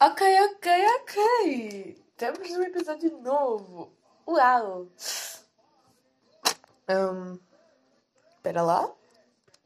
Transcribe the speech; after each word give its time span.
Ok, 0.00 0.22
ok, 0.22 0.66
ok. 1.00 2.04
Temos 2.16 2.48
um 2.50 2.62
episódio 2.62 3.18
novo. 3.18 3.90
Uau! 4.28 4.86
Um, 6.88 7.36
espera 8.36 8.62
lá. 8.62 8.88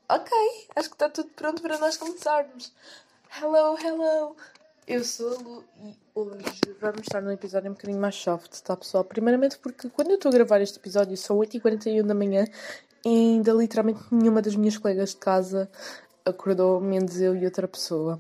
Ok, 0.08 0.32
acho 0.74 0.88
que 0.88 0.94
está 0.94 1.10
tudo 1.10 1.28
pronto 1.36 1.60
para 1.60 1.76
nós 1.76 1.98
começarmos. 1.98 2.72
Hello, 3.38 3.76
hello. 3.76 4.34
Eu 4.86 5.04
sou 5.04 5.36
a 5.36 5.38
Lu 5.38 5.64
e 5.82 5.98
hoje 6.14 6.76
vamos 6.80 7.02
estar 7.02 7.20
num 7.20 7.30
episódio 7.30 7.70
um 7.70 7.74
bocadinho 7.74 8.00
mais 8.00 8.14
soft, 8.14 8.58
tá 8.62 8.74
pessoal? 8.74 9.04
Primeiramente 9.04 9.58
porque 9.58 9.90
quando 9.90 10.12
eu 10.12 10.14
estou 10.14 10.30
a 10.30 10.32
gravar 10.32 10.62
este 10.62 10.78
episódio 10.78 11.14
são 11.14 11.36
8h41 11.36 12.04
da 12.04 12.14
manhã 12.14 12.46
e 13.04 13.08
ainda 13.08 13.52
literalmente 13.52 14.00
nenhuma 14.10 14.40
das 14.40 14.56
minhas 14.56 14.78
colegas 14.78 15.10
de 15.10 15.16
casa 15.16 15.70
acordou, 16.24 16.80
menos 16.80 17.20
eu 17.20 17.36
e 17.36 17.44
outra 17.44 17.68
pessoa 17.68 18.18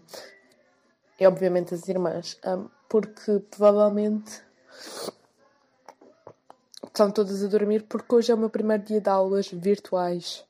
e 1.22 1.26
obviamente 1.26 1.72
as 1.72 1.88
irmãs, 1.88 2.36
um, 2.44 2.68
porque 2.88 3.38
provavelmente 3.48 4.42
estão 6.84 7.12
todas 7.12 7.44
a 7.44 7.46
dormir 7.46 7.84
porque 7.84 8.12
hoje 8.12 8.32
é 8.32 8.34
o 8.34 8.38
meu 8.38 8.50
primeiro 8.50 8.82
dia 8.82 9.00
de 9.00 9.08
aulas 9.08 9.46
virtuais. 9.46 10.44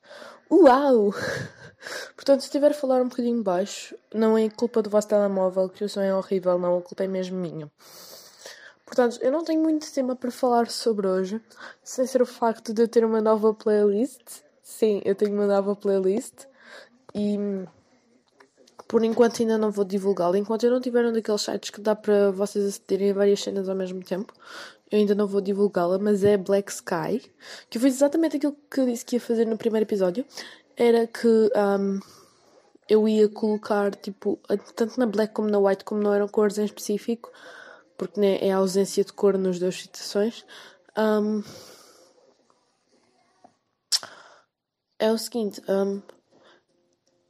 Uau! 0.51 1.13
Portanto, 2.15 2.41
se 2.41 2.47
estiver 2.47 2.71
a 2.71 2.73
falar 2.73 3.03
um 3.03 3.07
bocadinho 3.07 3.43
baixo, 3.43 3.95
não 4.11 4.35
é 4.35 4.49
culpa 4.49 4.81
do 4.81 4.89
vosso 4.89 5.09
telemóvel, 5.09 5.69
que 5.69 5.83
o 5.83 5.89
som 5.89 6.01
é 6.01 6.13
horrível, 6.13 6.57
não, 6.57 6.79
a 6.79 6.81
culpa 6.81 7.03
é 7.03 7.07
mesmo 7.07 7.37
minha. 7.37 7.71
Portanto, 8.83 9.19
eu 9.21 9.31
não 9.31 9.43
tenho 9.43 9.61
muito 9.61 9.91
tema 9.93 10.15
para 10.15 10.31
falar 10.31 10.71
sobre 10.71 11.07
hoje, 11.07 11.39
sem 11.83 12.07
ser 12.07 12.21
o 12.21 12.25
facto 12.25 12.73
de 12.73 12.81
eu 12.81 12.87
ter 12.87 13.05
uma 13.05 13.21
nova 13.21 13.53
playlist. 13.53 14.41
Sim, 14.63 15.03
eu 15.05 15.13
tenho 15.13 15.33
uma 15.33 15.45
nova 15.45 15.75
playlist 15.75 16.45
e 17.13 17.37
por 18.93 19.03
enquanto 19.03 19.41
ainda 19.41 19.57
não 19.57 19.71
vou 19.71 19.83
divulgá-la. 19.83 20.37
Enquanto 20.37 20.65
eu 20.65 20.69
não 20.69 20.79
tiver 20.79 21.03
um 21.03 21.11
daqueles 21.11 21.41
sites 21.41 21.71
que 21.71 21.81
dá 21.81 21.95
para 21.95 22.29
vocês 22.29 22.63
acederem 22.63 23.09
a 23.09 23.13
várias 23.15 23.41
cenas 23.41 23.67
ao 23.67 23.75
mesmo 23.75 24.03
tempo, 24.03 24.31
eu 24.91 24.99
ainda 24.99 25.15
não 25.15 25.25
vou 25.25 25.41
divulgá-la, 25.41 25.97
mas 25.97 26.23
é 26.23 26.37
Black 26.37 26.71
Sky, 26.71 27.19
que 27.71 27.79
foi 27.79 27.89
exatamente 27.89 28.37
aquilo 28.37 28.55
que 28.69 28.79
eu 28.79 28.85
disse 28.85 29.03
que 29.03 29.15
ia 29.15 29.19
fazer 29.19 29.47
no 29.47 29.57
primeiro 29.57 29.83
episódio. 29.83 30.23
Era 30.77 31.07
que 31.07 31.27
um, 31.27 31.99
eu 32.87 33.07
ia 33.07 33.27
colocar, 33.27 33.95
tipo, 33.95 34.39
tanto 34.75 34.99
na 34.99 35.07
Black 35.07 35.33
como 35.33 35.49
na 35.49 35.57
White, 35.57 35.85
como 35.85 35.99
não 35.99 36.13
eram 36.13 36.27
cores 36.27 36.59
em 36.59 36.65
específico, 36.65 37.31
porque 37.97 38.19
né, 38.19 38.37
é 38.45 38.51
a 38.51 38.57
ausência 38.57 39.03
de 39.03 39.11
cor 39.11 39.39
nas 39.39 39.57
duas 39.57 39.75
situações. 39.75 40.45
Um, 40.95 41.41
é 44.99 45.11
o 45.11 45.17
seguinte, 45.17 45.59
um, 45.67 45.99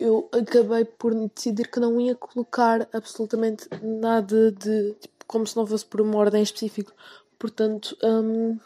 eu 0.03 0.27
acabei 0.33 0.83
por 0.83 1.15
decidir 1.15 1.71
que 1.71 1.79
não 1.79 1.99
ia 2.01 2.13
colocar 2.13 2.89
absolutamente 2.91 3.69
nada 3.81 4.51
de. 4.51 4.93
Tipo, 4.99 5.25
como 5.25 5.47
se 5.47 5.55
não 5.55 5.65
fosse 5.65 5.85
por 5.85 6.01
uma 6.01 6.17
ordem 6.17 6.43
específica. 6.43 6.93
Portanto, 7.39 7.97
um, 8.03 8.59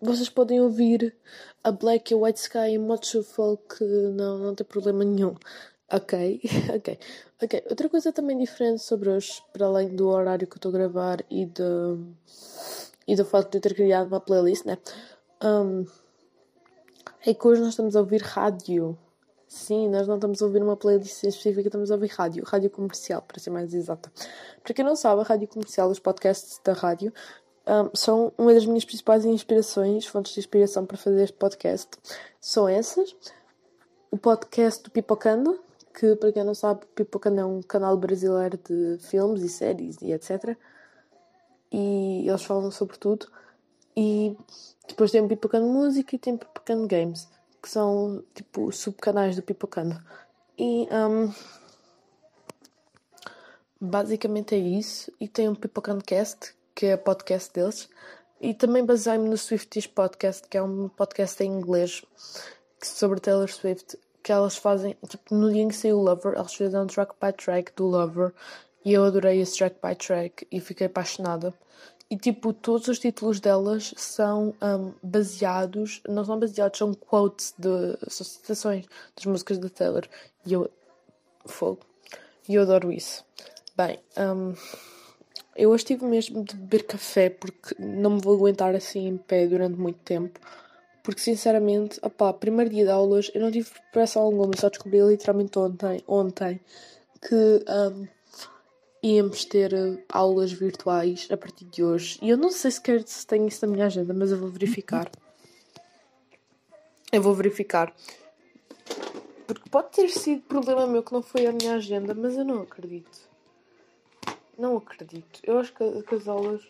vocês 0.00 0.28
podem 0.28 0.60
ouvir 0.60 1.16
a 1.64 1.72
Black 1.72 2.12
e 2.12 2.14
a 2.14 2.18
White 2.18 2.38
Sky 2.38 2.78
modo 2.78 3.04
shuffle 3.04 3.58
que 3.76 3.84
não, 3.84 4.38
não 4.38 4.54
tem 4.54 4.64
problema 4.64 5.04
nenhum. 5.04 5.34
Ok, 5.90 6.40
ok. 6.76 6.98
Ok, 7.42 7.64
outra 7.68 7.88
coisa 7.88 8.12
também 8.12 8.38
diferente 8.38 8.82
sobre 8.82 9.10
hoje, 9.10 9.42
para 9.52 9.66
além 9.66 9.88
do 9.96 10.08
horário 10.08 10.46
que 10.46 10.54
eu 10.54 10.58
estou 10.58 10.70
a 10.70 10.72
gravar 10.72 11.24
e 11.28 11.46
do, 11.46 12.06
e 13.06 13.16
do 13.16 13.24
facto 13.24 13.50
de 13.50 13.58
eu 13.58 13.62
ter 13.62 13.74
criado 13.74 14.06
uma 14.08 14.20
playlist, 14.20 14.64
né? 14.64 14.78
Um, 15.42 15.84
é 17.26 17.34
que 17.34 17.46
hoje 17.48 17.60
nós 17.60 17.70
estamos 17.70 17.96
a 17.96 18.00
ouvir 18.00 18.22
rádio. 18.22 18.96
Sim, 19.48 19.88
nós 19.88 20.06
não 20.06 20.16
estamos 20.16 20.42
a 20.42 20.44
ouvir 20.44 20.62
uma 20.62 20.76
playlist 20.76 21.24
específica, 21.24 21.68
estamos 21.68 21.90
a 21.90 21.94
ouvir 21.94 22.08
rádio, 22.08 22.44
rádio 22.44 22.68
comercial, 22.68 23.22
para 23.22 23.38
ser 23.40 23.48
mais 23.48 23.72
exata. 23.72 24.12
Para 24.62 24.74
quem 24.74 24.84
não 24.84 24.94
sabe, 24.94 25.22
a 25.22 25.24
rádio 25.24 25.48
comercial, 25.48 25.88
os 25.88 25.98
podcasts 25.98 26.60
da 26.62 26.74
rádio, 26.74 27.10
um, 27.66 27.96
são 27.96 28.30
uma 28.36 28.52
das 28.52 28.66
minhas 28.66 28.84
principais 28.84 29.24
inspirações, 29.24 30.04
fontes 30.04 30.34
de 30.34 30.40
inspiração 30.40 30.84
para 30.84 30.98
fazer 30.98 31.24
este 31.24 31.36
podcast. 31.38 31.88
São 32.38 32.68
essas. 32.68 33.16
O 34.10 34.18
podcast 34.18 34.82
do 34.82 34.90
Pipocando, 34.90 35.58
que 35.98 36.14
para 36.16 36.30
quem 36.30 36.44
não 36.44 36.54
sabe, 36.54 36.84
Pipocando 36.94 37.40
é 37.40 37.44
um 37.44 37.62
canal 37.62 37.96
brasileiro 37.96 38.58
de 38.58 38.98
filmes 38.98 39.42
e 39.42 39.48
séries 39.48 39.96
e 40.02 40.12
etc. 40.12 40.58
E 41.72 42.28
eles 42.28 42.44
falam 42.44 42.70
sobre 42.70 42.98
tudo. 42.98 43.28
E 43.96 44.36
depois 44.86 45.10
tem 45.10 45.22
o 45.22 45.28
Pipocando 45.28 45.66
Música 45.66 46.14
e 46.14 46.18
tem 46.18 46.34
o 46.34 46.38
Pipocando 46.38 46.86
Games 46.86 47.26
que 47.62 47.68
são 47.68 48.22
tipo 48.34 48.70
subcanais 48.72 49.36
do 49.36 49.42
Pipocando. 49.42 50.00
E 50.58 50.88
um, 50.92 51.32
basicamente 53.80 54.54
é 54.54 54.58
isso. 54.58 55.12
E 55.20 55.28
tem 55.28 55.48
um 55.48 55.54
Pipocando 55.54 56.04
Cast, 56.04 56.54
que 56.74 56.86
é 56.86 56.94
o 56.94 56.98
podcast 56.98 57.52
deles. 57.52 57.88
E 58.40 58.54
também 58.54 58.84
baseei-me 58.84 59.28
no 59.28 59.36
Swifties 59.36 59.86
Podcast, 59.86 60.46
que 60.48 60.56
é 60.56 60.62
um 60.62 60.88
podcast 60.88 61.42
em 61.42 61.50
inglês 61.50 62.04
sobre 62.80 63.20
Taylor 63.20 63.48
Swift, 63.48 63.98
que 64.22 64.30
elas 64.30 64.56
fazem, 64.56 64.96
tipo, 65.08 65.34
no 65.34 65.52
dia 65.52 65.62
em 65.62 65.68
que 65.68 65.74
saiu 65.74 65.98
o 65.98 66.02
Lover, 66.02 66.34
elas 66.34 66.54
fizeram 66.54 66.86
track 66.86 67.14
by 67.20 67.32
track 67.32 67.72
do 67.74 67.86
Lover, 67.86 68.32
e 68.84 68.92
eu 68.92 69.04
adorei 69.04 69.40
esse 69.40 69.56
track 69.56 69.76
by 69.82 69.94
track 69.94 70.46
e 70.50 70.60
fiquei 70.60 70.86
apaixonada. 70.86 71.52
E 72.10 72.16
tipo, 72.16 72.54
todos 72.54 72.88
os 72.88 72.98
títulos 72.98 73.38
delas 73.38 73.92
são 73.96 74.54
um, 74.62 74.92
baseados, 75.02 76.00
não 76.08 76.24
são 76.24 76.38
baseados, 76.38 76.78
são 76.78 76.94
quotes 76.94 77.54
de 77.58 77.98
são 78.08 78.26
citações 78.26 78.86
das 79.14 79.26
músicas 79.26 79.58
da 79.58 79.68
Taylor. 79.68 80.08
E 80.46 80.54
eu 80.54 80.70
fogo. 81.44 81.80
E 82.48 82.54
eu 82.54 82.62
adoro 82.62 82.90
isso. 82.90 83.24
Bem, 83.76 83.98
um, 84.16 84.54
eu 85.54 85.70
hoje 85.70 85.84
tive 85.84 86.06
mesmo 86.06 86.42
de 86.44 86.56
beber 86.56 86.86
café 86.86 87.28
porque 87.28 87.74
não 87.78 88.12
me 88.12 88.20
vou 88.22 88.36
aguentar 88.36 88.74
assim 88.74 89.06
em 89.06 89.18
pé 89.18 89.46
durante 89.46 89.78
muito 89.78 89.98
tempo. 89.98 90.40
Porque 91.02 91.20
sinceramente, 91.20 91.98
opá, 92.02 92.32
primeiro 92.32 92.70
dia 92.70 92.84
de 92.84 92.90
aulas 92.90 93.30
eu 93.34 93.40
não 93.40 93.50
tive 93.50 93.68
preparação 93.70 94.22
alguma, 94.22 94.52
só 94.56 94.68
descobri 94.70 95.00
literalmente 95.00 95.58
ontem, 95.58 96.02
ontem 96.06 96.60
que 97.20 97.34
um, 97.34 98.08
íamos 99.02 99.44
ter 99.44 99.72
eh, 99.72 100.04
aulas 100.08 100.52
virtuais 100.52 101.28
a 101.30 101.36
partir 101.36 101.64
de 101.64 101.82
hoje. 101.82 102.18
E 102.22 102.28
eu 102.28 102.36
não 102.36 102.50
sei 102.50 102.70
sequer 102.70 103.02
se 103.06 103.26
tenho 103.26 103.46
isso 103.46 103.64
na 103.66 103.72
minha 103.72 103.86
agenda, 103.86 104.12
mas 104.12 104.30
eu 104.30 104.38
vou 104.38 104.48
verificar. 104.48 105.10
Eu 107.12 107.22
vou 107.22 107.34
verificar. 107.34 107.94
Porque 109.46 109.70
pode 109.70 109.92
ter 109.92 110.08
sido 110.10 110.42
problema 110.42 110.86
meu 110.86 111.02
que 111.02 111.12
não 111.12 111.22
foi 111.22 111.46
a 111.46 111.52
minha 111.52 111.76
agenda, 111.76 112.14
mas 112.14 112.36
eu 112.36 112.44
não 112.44 112.62
acredito. 112.62 113.28
Não 114.58 114.76
acredito. 114.76 115.40
Eu 115.42 115.58
acho 115.58 115.72
que, 115.72 116.02
que 116.02 116.14
as 116.14 116.28
aulas. 116.28 116.62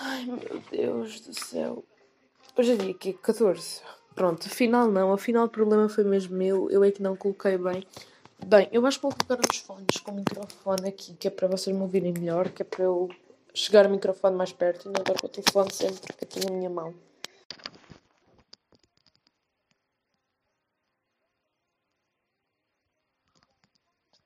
Ai 0.00 0.24
meu 0.24 0.62
Deus 0.70 1.20
do 1.20 1.38
céu. 1.38 1.84
Hoje 2.56 2.72
é 2.72 2.76
dia 2.76 2.90
aqui, 2.90 3.12
14. 3.12 3.82
Pronto, 4.14 4.46
afinal 4.46 4.90
não. 4.90 5.12
Afinal 5.12 5.46
o 5.46 5.48
problema 5.48 5.88
foi 5.88 6.02
mesmo 6.02 6.36
meu. 6.36 6.68
Eu 6.70 6.82
é 6.82 6.90
que 6.90 7.00
não 7.00 7.14
coloquei 7.14 7.56
bem. 7.56 7.86
Bem, 8.46 8.68
eu 8.72 8.84
acho 8.86 8.98
que 8.98 9.02
vou 9.02 9.12
colocar 9.12 9.38
uns 9.46 9.58
fones 9.58 9.96
com 10.02 10.10
o 10.12 10.14
microfone 10.14 10.88
aqui, 10.88 11.14
que 11.14 11.28
é 11.28 11.30
para 11.30 11.48
vocês 11.48 11.74
me 11.76 11.82
ouvirem 11.82 12.12
melhor, 12.12 12.48
que 12.50 12.62
é 12.62 12.64
para 12.64 12.84
eu 12.84 13.08
chegar 13.52 13.86
o 13.86 13.90
microfone 13.90 14.36
mais 14.36 14.52
perto 14.52 14.88
e 14.88 14.92
não 14.92 15.04
dar 15.04 15.20
com 15.20 15.26
o 15.26 15.30
telefone 15.30 15.72
sempre 15.72 16.14
aqui 16.22 16.40
na 16.44 16.56
minha 16.56 16.70
mão. 16.70 16.94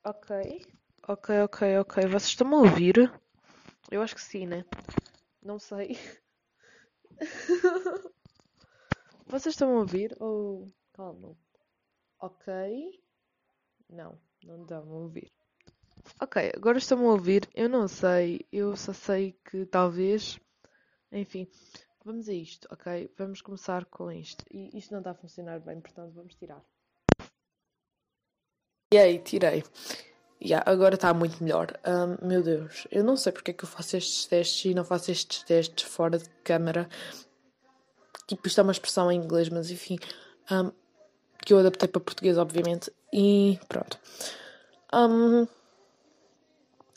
Ok. 0.05 0.31
Ok, 1.09 1.43
ok, 1.43 1.79
ok. 1.79 2.07
Vocês 2.07 2.25
estão 2.31 2.55
a 2.55 2.59
ouvir? 2.59 3.13
Eu 3.91 4.03
acho 4.03 4.15
que 4.15 4.23
sim, 4.23 4.47
né? 4.47 4.65
Não 5.43 5.59
sei. 5.59 5.99
Vocês 9.27 9.55
estão 9.55 9.77
a 9.77 9.81
ouvir? 9.81 10.17
Ou. 10.21 10.67
Oh, 10.67 10.73
calma. 10.93 11.37
Ok. 12.21 12.53
Não, 13.93 14.19
não 14.43 14.65
dá 14.65 14.79
a 14.79 14.81
ouvir. 14.81 15.31
Ok, 16.19 16.51
agora 16.57 16.79
estão 16.79 17.07
a 17.07 17.13
ouvir. 17.13 17.49
Eu 17.55 17.69
não 17.69 17.87
sei. 17.87 18.47
Eu 18.51 18.75
só 18.75 18.93
sei 18.93 19.39
que 19.45 19.67
talvez. 19.67 20.41
Enfim, 21.13 21.47
vamos 22.03 22.27
a 22.29 22.33
isto, 22.33 22.67
ok? 22.71 23.13
Vamos 23.19 23.43
começar 23.43 23.85
com 23.85 24.11
isto. 24.11 24.45
E 24.51 24.77
isto 24.77 24.93
não 24.93 25.01
está 25.01 25.11
a 25.11 25.15
funcionar 25.15 25.61
bem, 25.61 25.79
portanto 25.81 26.15
vamos 26.15 26.35
tirar. 26.35 26.65
E 28.91 28.99
aí, 28.99 29.19
tirei. 29.19 29.63
Yeah, 30.43 30.69
agora 30.69 30.95
está 30.95 31.13
muito 31.15 31.43
melhor. 31.45 31.79
Um, 31.87 32.27
meu 32.27 32.43
Deus, 32.43 32.87
eu 32.91 33.05
não 33.05 33.17
sei 33.17 33.31
porque 33.31 33.53
é 33.53 33.55
que 33.55 33.65
eu 33.65 33.69
faço 33.69 33.97
estes 33.97 34.27
testes 34.27 34.65
e 34.65 34.75
não 34.75 34.85
faço 34.85 35.11
estes 35.11 35.43
testes 35.45 35.85
fora 35.85 36.19
de 36.19 36.29
câmera. 36.43 36.89
Tipo, 38.27 38.49
isto 38.49 38.59
é 38.59 38.63
uma 38.63 38.73
expressão 38.73 39.13
em 39.13 39.19
inglês, 39.19 39.49
mas 39.51 39.71
enfim. 39.71 39.99
Um, 40.51 40.73
que 41.45 41.53
eu 41.53 41.59
adaptei 41.59 41.89
para 41.89 42.01
português, 42.01 42.39
obviamente. 42.39 42.93
E 43.13 43.59
pronto. 43.69 43.99
Um, 44.93 45.47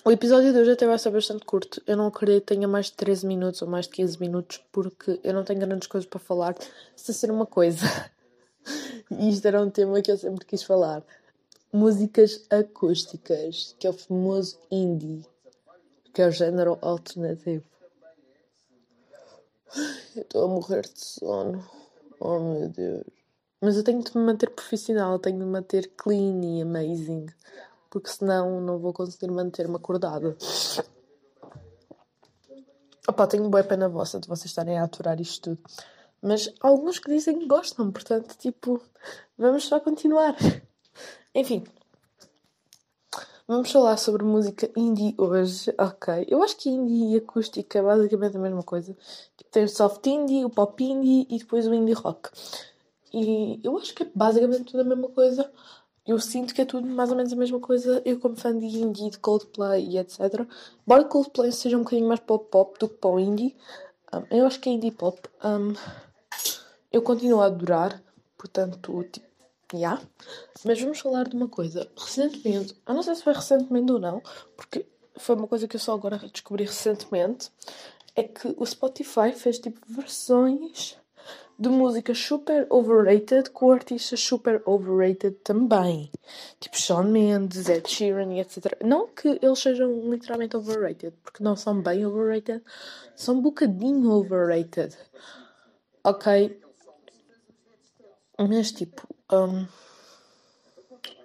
o 0.03 0.11
episódio 0.11 0.53
de 0.53 0.59
hoje 0.59 0.71
até 0.71 0.85
vai 0.85 0.99
ser 0.99 1.09
bastante 1.09 1.43
curto. 1.45 1.81
Eu 1.87 1.97
não 1.97 2.07
acredito 2.07 2.41
que 2.41 2.53
tenha 2.53 2.67
mais 2.67 2.87
de 2.87 2.93
13 2.93 3.25
minutos 3.25 3.61
ou 3.63 3.67
mais 3.67 3.85
de 3.85 3.93
15 3.93 4.19
minutos, 4.19 4.63
porque 4.71 5.19
eu 5.23 5.33
não 5.33 5.43
tenho 5.43 5.59
grandes 5.59 5.87
coisas 5.87 6.07
para 6.07 6.19
falar, 6.19 6.55
se 6.95 7.13
ser 7.13 7.31
uma 7.31 7.45
coisa. 7.45 7.85
e 9.09 9.29
isto 9.29 9.47
era 9.47 9.59
um 9.59 9.69
tema 9.69 10.01
que 10.01 10.11
eu 10.11 10.17
sempre 10.17 10.45
quis 10.45 10.61
falar. 10.61 11.03
músicas 11.73 12.45
acústicas, 12.51 13.75
que 13.79 13.87
é 13.87 13.89
o 13.89 13.93
famoso 13.93 14.59
indie, 14.71 15.25
que 16.13 16.21
é 16.21 16.27
o 16.27 16.31
género 16.31 16.77
alternativo. 16.81 17.65
Eu 20.15 20.21
estou 20.21 20.45
a 20.45 20.47
morrer 20.47 20.83
de 20.83 20.99
sono. 20.99 21.67
Oh 22.19 22.39
meu 22.39 22.69
Deus. 22.69 23.24
Mas 23.65 23.77
eu 23.77 23.83
tenho 23.83 24.03
de 24.03 24.15
me 24.15 24.23
manter 24.23 24.51
profissional, 24.51 25.17
tenho 25.17 25.39
de 25.39 25.43
me 25.43 25.49
manter 25.49 25.91
clean 25.97 26.39
e 26.43 26.61
amazing, 26.61 27.25
porque 27.89 28.11
senão 28.11 28.61
não 28.61 28.77
vou 28.77 28.93
conseguir 28.93 29.31
manter-me 29.31 29.75
acordada. 29.75 30.37
Opa, 33.07 33.25
tenho 33.25 33.49
boa 33.49 33.63
pena 33.63 33.89
vossa 33.89 34.19
de 34.19 34.27
vocês 34.27 34.51
estarem 34.51 34.77
a 34.77 34.83
aturar 34.83 35.19
isto 35.19 35.55
tudo. 35.55 35.69
Mas 36.21 36.53
há 36.61 36.67
alguns 36.67 36.99
que 36.99 37.09
dizem 37.09 37.39
que 37.39 37.47
gostam, 37.47 37.91
portanto, 37.91 38.37
tipo, 38.37 38.79
vamos 39.35 39.63
só 39.63 39.79
continuar. 39.79 40.35
Enfim. 41.33 41.63
Vamos 43.47 43.71
falar 43.71 43.97
sobre 43.97 44.23
música 44.23 44.69
indie 44.77 45.15
hoje, 45.17 45.73
ok? 45.79 46.27
Eu 46.27 46.43
acho 46.43 46.55
que 46.55 46.69
indie 46.69 47.15
e 47.15 47.17
acústica 47.17 47.79
é 47.79 47.81
basicamente 47.81 48.37
a 48.37 48.39
mesma 48.39 48.61
coisa. 48.61 48.95
Tipo, 49.35 49.49
tem 49.49 49.63
o 49.63 49.69
soft 49.69 50.05
indie, 50.05 50.45
o 50.45 50.51
pop 50.51 50.83
indie 50.83 51.25
e 51.31 51.39
depois 51.39 51.65
o 51.65 51.73
indie 51.73 51.93
rock. 51.93 52.29
E 53.15 53.61
eu 53.63 53.77
acho 53.77 53.95
que 53.95 54.03
é 54.03 54.11
basicamente 54.13 54.65
tudo 54.65 54.81
a 54.81 54.83
mesma 54.83 55.07
coisa. 55.07 55.49
Eu 56.05 56.19
sinto 56.19 56.53
que 56.53 56.61
é 56.61 56.65
tudo 56.65 56.85
mais 56.85 57.09
ou 57.09 57.15
menos 57.15 57.31
a 57.31 57.35
mesma 57.37 57.61
coisa. 57.61 58.01
Eu, 58.03 58.19
como 58.19 58.35
fã 58.35 58.55
de 58.57 58.65
indie, 58.65 59.09
de 59.09 59.17
Coldplay 59.17 59.87
e 59.87 59.97
etc. 59.97 60.45
Embora 60.85 61.05
Coldplay 61.05 61.49
seja 61.53 61.77
um 61.77 61.83
bocadinho 61.83 62.09
mais 62.09 62.19
o 62.27 62.39
pop 62.39 62.77
do 62.77 62.89
que 62.89 62.95
para 62.95 63.09
o 63.09 63.19
indie, 63.19 63.55
um, 64.13 64.35
eu 64.37 64.45
acho 64.45 64.59
que 64.59 64.67
é 64.67 64.73
indie 64.73 64.91
pop. 64.91 65.17
Um, 65.41 65.73
eu 66.91 67.01
continuo 67.01 67.39
a 67.39 67.45
adorar, 67.45 68.03
portanto, 68.37 69.03
tipo. 69.11 69.25
Yeah. 69.73 70.01
Mas 70.63 70.79
vamos 70.79 70.99
falar 70.99 71.27
de 71.27 71.35
uma 71.35 71.47
coisa. 71.47 71.89
Recentemente, 71.97 72.75
eu 72.85 72.93
não 72.93 73.01
sei 73.01 73.15
se 73.15 73.23
foi 73.23 73.33
recentemente 73.33 73.91
ou 73.91 73.99
não, 73.99 74.21
porque 74.55 74.85
foi 75.17 75.35
uma 75.35 75.47
coisa 75.47 75.67
que 75.67 75.75
eu 75.77 75.79
só 75.79 75.93
agora 75.93 76.17
descobri 76.17 76.65
recentemente. 76.65 77.49
É 78.13 78.23
que 78.23 78.53
o 78.57 78.65
Spotify 78.65 79.31
fez 79.33 79.57
tipo 79.57 79.79
versões 79.87 80.97
de 81.57 81.69
músicas 81.69 82.17
super 82.17 82.67
overrated 82.69 83.49
com 83.51 83.71
artistas 83.71 84.19
super 84.19 84.61
overrated 84.65 85.37
também. 85.43 86.11
Tipo 86.59 86.77
Shawn 86.77 87.05
Mendes, 87.05 87.69
Ed 87.69 87.89
Sheeran 87.89 88.33
e 88.33 88.41
etc. 88.41 88.77
Não 88.83 89.07
que 89.07 89.39
eles 89.41 89.59
sejam 89.59 90.09
literalmente 90.09 90.57
overrated, 90.57 91.13
porque 91.23 91.43
não 91.43 91.55
são 91.55 91.81
bem 91.81 92.05
overrated, 92.05 92.61
são 93.15 93.35
um 93.35 93.41
bocadinho 93.41 94.11
overrated. 94.11 94.95
Ok? 96.03 96.61
Mas 98.37 98.71
tipo, 98.71 99.07
um, 99.31 99.65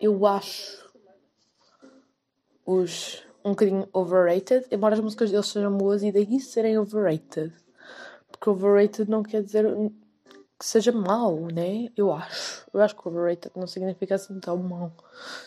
eu 0.01 0.25
acho 0.27 0.89
os 2.65 3.23
um 3.45 3.51
bocadinho 3.51 3.89
overrated, 3.93 4.67
embora 4.71 4.95
as 4.95 5.01
músicas 5.01 5.31
deles 5.31 5.47
sejam 5.47 5.77
boas 5.77 6.03
e 6.03 6.13
daí 6.13 6.39
serem 6.41 6.79
overrated. 6.79 7.53
Porque 8.31 8.51
overrated 8.51 9.11
não 9.11 9.23
quer 9.23 9.43
dizer 9.43 9.67
que 10.61 10.67
seja 10.67 10.93
mau, 10.93 11.47
né? 11.47 11.89
Eu 11.97 12.13
acho. 12.13 12.67
Eu 12.73 12.83
acho 12.83 12.95
que 12.95 13.09
overrated 13.09 13.51
não 13.57 13.67
significa 13.67 14.17
assim 14.17 14.39
tão 14.39 14.59
mau. 14.59 14.93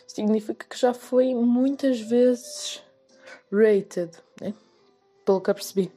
Significa 0.08 0.66
que 0.68 0.76
já 0.76 0.92
foi 0.92 1.36
muitas 1.36 2.02
vezes 2.02 2.82
rated, 3.52 4.12
né? 4.42 4.56
Pelo 5.24 5.40
que 5.40 5.52
eu 5.52 5.54
percebi. 5.54 5.92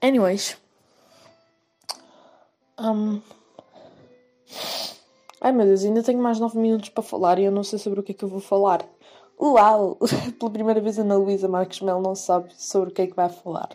Anyways. 0.00 0.56
Um... 2.78 3.20
Ai 5.40 5.50
meu 5.50 5.66
Deus, 5.66 5.82
ainda 5.82 6.02
tenho 6.04 6.20
mais 6.20 6.38
9 6.38 6.56
minutos 6.56 6.90
para 6.90 7.02
falar 7.02 7.40
e 7.40 7.44
eu 7.44 7.52
não 7.52 7.64
sei 7.64 7.80
sobre 7.80 7.98
o 7.98 8.02
que 8.02 8.12
é 8.12 8.14
que 8.14 8.24
eu 8.24 8.28
vou 8.28 8.40
falar. 8.40 8.88
Uau! 9.40 9.98
Pela 10.38 10.52
primeira 10.52 10.80
vez 10.80 11.00
a 11.00 11.02
Ana 11.02 11.16
Luísa 11.16 11.48
Marques 11.48 11.80
Mel 11.80 12.00
não 12.00 12.14
sabe 12.14 12.54
sobre 12.54 12.90
o 12.90 12.92
que 12.92 13.02
é 13.02 13.06
que 13.08 13.16
vai 13.16 13.28
falar. 13.28 13.70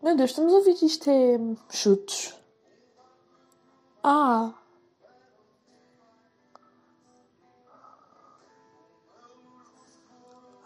Meu 0.00 0.16
Deus, 0.16 0.30
estamos 0.30 0.52
a 0.52 0.58
ouvir 0.58 0.76
isto 0.80 1.10
é 1.10 1.40
chutes. 1.70 2.43
Ah. 4.06 4.52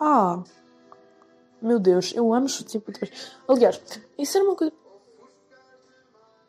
Ah. 0.00 0.42
Meu 1.62 1.78
Deus, 1.78 2.12
eu 2.14 2.34
amo 2.34 2.48
chutes 2.48 2.74
e 2.74 2.80
pontapés. 2.80 3.32
Aliás, 3.46 3.80
isso 4.18 4.36
era 4.38 4.44
uma 4.44 4.56
coisa. 4.56 4.72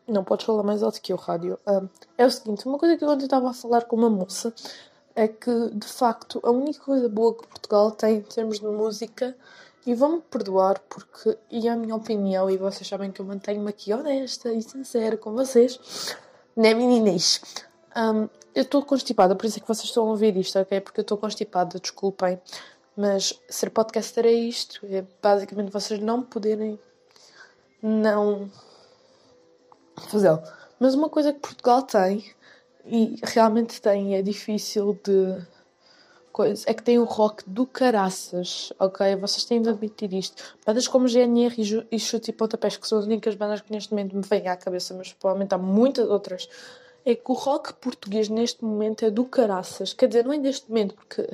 Não 0.07 0.23
podes 0.23 0.47
falar 0.47 0.63
mais 0.63 0.81
alto 0.81 0.99
que 0.99 1.13
o 1.13 1.15
rádio. 1.15 1.59
Um, 1.67 1.87
é 2.17 2.25
o 2.25 2.31
seguinte, 2.31 2.65
uma 2.65 2.79
coisa 2.79 2.97
que 2.97 3.03
eu 3.03 3.09
ontem 3.09 3.25
estava 3.25 3.51
a 3.51 3.53
falar 3.53 3.85
com 3.85 3.95
uma 3.95 4.09
moça 4.09 4.51
é 5.15 5.27
que, 5.27 5.69
de 5.71 5.87
facto, 5.87 6.39
a 6.41 6.49
única 6.49 6.79
coisa 6.79 7.07
boa 7.07 7.35
que 7.35 7.47
Portugal 7.47 7.91
tem 7.91 8.17
em 8.17 8.21
termos 8.21 8.59
de 8.59 8.65
música, 8.65 9.35
e 9.85 9.93
vão-me 9.93 10.21
perdoar 10.21 10.79
porque, 10.89 11.37
e 11.51 11.67
a 11.67 11.75
minha 11.75 11.95
opinião, 11.95 12.49
e 12.49 12.57
vocês 12.57 12.87
sabem 12.87 13.11
que 13.11 13.21
eu 13.21 13.25
mantenho-me 13.25 13.69
aqui 13.69 13.93
honesta 13.93 14.51
e 14.51 14.61
sincera 14.61 15.17
com 15.17 15.33
vocês, 15.33 15.79
né, 16.59 16.73
meninas? 16.73 17.41
Um, 17.95 18.27
eu 18.53 18.63
estou 18.63 18.83
constipada, 18.83 19.33
por 19.33 19.45
isso 19.45 19.57
é 19.57 19.61
que 19.61 19.67
vocês 19.67 19.85
estão 19.85 20.03
a 20.03 20.09
ouvir 20.09 20.35
isto, 20.35 20.59
ok? 20.59 20.81
Porque 20.81 20.99
eu 20.99 21.03
estou 21.03 21.17
constipada, 21.17 21.79
desculpem. 21.79 22.39
Mas 22.97 23.39
ser 23.47 23.69
podcaster 23.69 24.25
é 24.25 24.31
isto. 24.31 24.85
É 24.85 25.05
basicamente 25.21 25.71
vocês 25.71 26.01
não 26.01 26.21
poderem 26.21 26.77
não 27.81 28.51
fazê-lo. 30.09 30.43
Mas 30.77 30.95
uma 30.95 31.09
coisa 31.09 31.31
que 31.31 31.39
Portugal 31.39 31.83
tem, 31.83 32.29
e 32.85 33.15
realmente 33.23 33.81
tem, 33.81 34.15
é 34.15 34.21
difícil 34.21 34.99
de 35.01 35.41
coisa, 36.29 36.63
é 36.67 36.73
que 36.73 36.83
tem 36.83 36.97
o 36.99 37.03
rock 37.03 37.43
do 37.47 37.65
caraças, 37.65 38.71
ok? 38.79 39.15
Vocês 39.15 39.43
têm 39.45 39.61
de 39.61 39.69
admitir 39.69 40.13
isto. 40.13 40.55
Bandas 40.65 40.87
como 40.87 41.07
GNR 41.07 41.53
e, 41.57 41.95
e 41.95 41.99
Chute 41.99 42.31
e 42.31 42.33
Pontapés, 42.33 42.77
que 42.77 42.87
são 42.87 42.97
as 42.97 43.05
únicas 43.05 43.35
bandas 43.35 43.61
que 43.61 43.71
neste 43.71 43.91
momento 43.91 44.15
me 44.15 44.21
vêm 44.21 44.47
à 44.47 44.55
cabeça, 44.55 44.93
mas 44.93 45.13
provavelmente 45.13 45.53
há 45.53 45.57
muitas 45.57 46.07
outras, 46.09 46.47
é 47.05 47.15
que 47.15 47.31
o 47.31 47.33
rock 47.33 47.73
português 47.73 48.29
neste 48.29 48.63
momento 48.63 49.05
é 49.05 49.09
do 49.09 49.25
caraças. 49.25 49.93
Quer 49.93 50.07
dizer, 50.07 50.25
não 50.25 50.33
é 50.33 50.37
neste 50.37 50.69
momento, 50.69 50.95
porque 50.95 51.27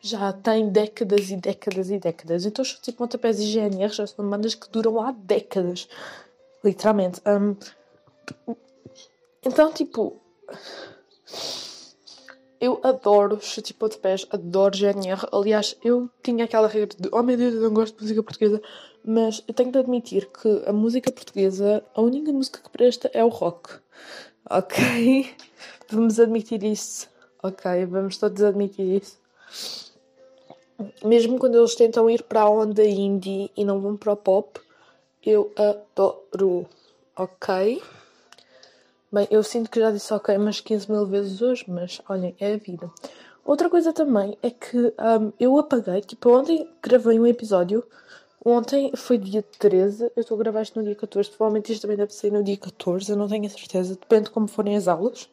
já 0.00 0.32
tem 0.32 0.68
décadas 0.68 1.30
e 1.30 1.36
décadas 1.36 1.90
e 1.90 1.98
décadas. 1.98 2.46
Então, 2.46 2.64
Chute 2.64 2.90
e 2.90 2.92
Pontapés 2.92 3.38
e 3.40 3.46
GNR 3.46 3.92
já 3.92 4.06
são 4.06 4.28
bandas 4.28 4.54
que 4.54 4.68
duram 4.70 5.00
há 5.00 5.12
décadas, 5.12 5.88
literalmente. 6.64 7.20
Um, 7.26 7.56
então, 9.44 9.72
tipo 9.72 10.20
eu 12.60 12.80
adoro 12.82 13.40
chute 13.40 13.74
de 13.74 13.98
pés, 13.98 14.26
adoro 14.30 14.76
GNR. 14.76 15.26
Aliás, 15.32 15.76
eu 15.82 16.10
tinha 16.22 16.44
aquela 16.44 16.68
regra 16.68 16.96
de 16.98 17.08
oh 17.12 17.22
meu 17.22 17.36
Deus, 17.36 17.54
eu 17.54 17.62
não 17.62 17.72
gosto 17.72 17.96
de 17.96 18.02
música 18.02 18.22
portuguesa, 18.22 18.62
mas 19.04 19.42
eu 19.46 19.54
tenho 19.54 19.72
de 19.72 19.78
admitir 19.78 20.26
que 20.26 20.62
a 20.66 20.72
música 20.72 21.10
portuguesa, 21.10 21.84
a 21.94 22.00
única 22.00 22.32
música 22.32 22.60
que 22.62 22.70
presta 22.70 23.10
é 23.14 23.24
o 23.24 23.28
rock. 23.28 23.74
Ok? 24.50 25.34
Vamos 25.90 26.18
admitir 26.18 26.62
isso. 26.64 27.08
Ok, 27.42 27.86
vamos 27.86 28.18
todos 28.18 28.42
admitir 28.42 29.00
isso. 29.00 29.16
Mesmo 31.04 31.38
quando 31.38 31.56
eles 31.56 31.74
tentam 31.76 32.10
ir 32.10 32.24
para 32.24 32.42
a 32.42 32.50
onda 32.50 32.84
indie 32.84 33.50
e 33.56 33.64
não 33.64 33.80
vão 33.80 33.96
para 33.96 34.12
o 34.12 34.16
pop, 34.16 34.60
eu 35.24 35.52
adoro. 35.56 36.66
Ok? 37.16 37.80
Bem, 39.10 39.26
eu 39.30 39.42
sinto 39.42 39.70
que 39.70 39.80
já 39.80 39.90
disse 39.90 40.12
ok 40.12 40.36
umas 40.36 40.60
15 40.60 40.92
mil 40.92 41.06
vezes 41.06 41.40
hoje, 41.40 41.64
mas 41.66 41.98
olhem, 42.10 42.36
é 42.38 42.52
a 42.52 42.56
vida. 42.58 42.90
Outra 43.42 43.70
coisa 43.70 43.90
também 43.90 44.36
é 44.42 44.50
que 44.50 44.76
um, 44.76 45.32
eu 45.40 45.58
apaguei, 45.58 46.02
tipo, 46.02 46.30
ontem 46.30 46.68
gravei 46.82 47.18
um 47.18 47.26
episódio. 47.26 47.82
Ontem 48.44 48.92
foi 48.94 49.16
dia 49.16 49.42
13, 49.42 50.12
eu 50.14 50.20
estou 50.20 50.34
a 50.34 50.38
gravar 50.38 50.60
isto 50.60 50.78
no 50.78 50.84
dia 50.84 50.94
14. 50.94 51.30
Provavelmente 51.30 51.72
isto 51.72 51.82
também 51.82 51.96
deve 51.96 52.12
sair 52.12 52.30
no 52.30 52.44
dia 52.44 52.58
14, 52.58 53.10
eu 53.10 53.16
não 53.16 53.26
tenho 53.26 53.46
a 53.46 53.48
certeza, 53.48 53.94
depende 53.94 54.24
de 54.24 54.30
como 54.30 54.46
forem 54.46 54.76
as 54.76 54.86
aulas. 54.86 55.26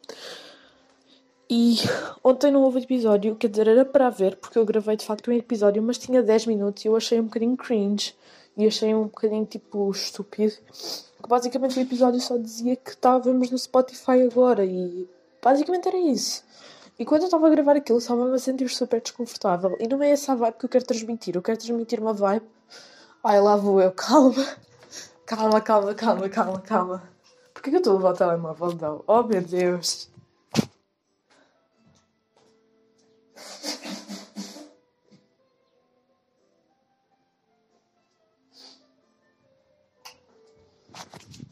E 1.50 1.76
ontem 2.24 2.50
não 2.50 2.62
houve 2.62 2.80
episódio, 2.80 3.36
quer 3.36 3.48
dizer, 3.48 3.68
era 3.68 3.84
para 3.84 4.08
ver, 4.08 4.36
porque 4.36 4.58
eu 4.58 4.64
gravei 4.64 4.96
de 4.96 5.04
facto 5.04 5.30
um 5.30 5.34
episódio, 5.34 5.82
mas 5.82 5.98
tinha 5.98 6.22
10 6.22 6.46
minutos 6.46 6.82
e 6.82 6.88
eu 6.88 6.96
achei 6.96 7.20
um 7.20 7.24
bocadinho 7.24 7.56
cringe 7.58 8.14
e 8.56 8.66
achei 8.66 8.94
um 8.94 9.04
bocadinho 9.04 9.44
tipo 9.44 9.90
estúpido 9.90 10.54
que 11.22 11.28
basicamente 11.28 11.78
o 11.78 11.82
episódio 11.82 12.20
só 12.20 12.36
dizia 12.36 12.76
que 12.76 12.90
estávamos 12.90 13.50
no 13.50 13.58
Spotify 13.58 14.22
agora 14.22 14.64
e 14.64 15.08
basicamente 15.42 15.88
era 15.88 15.98
isso. 15.98 16.44
E 16.98 17.04
quando 17.04 17.22
eu 17.22 17.26
estava 17.26 17.46
a 17.46 17.50
gravar 17.50 17.76
aquilo, 17.76 17.98
estava-me 17.98 18.34
a 18.34 18.38
sentir 18.38 18.68
super 18.70 19.02
desconfortável. 19.02 19.76
E 19.78 19.86
não 19.86 20.02
é 20.02 20.10
essa 20.10 20.32
a 20.32 20.34
vibe 20.34 20.54
que 20.54 20.64
eu 20.64 20.68
quero 20.70 20.84
transmitir. 20.86 21.36
Eu 21.36 21.42
quero 21.42 21.58
transmitir 21.58 22.00
uma 22.00 22.14
vibe. 22.14 22.46
Ai, 23.22 23.40
lá 23.40 23.56
vou 23.56 23.80
eu, 23.80 23.92
calma. 23.92 24.46
Calma, 25.26 25.60
calma, 25.60 25.94
calma, 25.94 26.28
calma, 26.28 26.60
calma. 26.60 27.02
Porquê 27.52 27.70
que 27.70 27.76
eu 27.76 27.80
estou 27.80 27.94
a 27.94 27.96
levar 27.96 28.14
o 28.14 28.16
telemóvel, 28.16 28.72
não? 28.80 29.04
Oh 29.06 29.22
meu 29.22 29.42
Deus. 29.42 30.08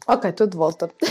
Ok, 0.07 0.29
estou 0.29 0.45
de 0.45 0.55
volta. 0.55 0.91